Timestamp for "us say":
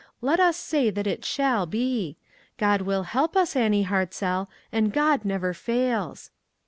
0.39-0.89